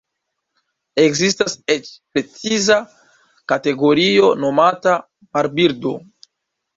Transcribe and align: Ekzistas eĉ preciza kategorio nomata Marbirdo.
Ekzistas 1.01 1.53
eĉ 1.73 1.89
preciza 2.15 2.77
kategorio 3.53 4.31
nomata 4.45 4.95
Marbirdo. 5.39 5.93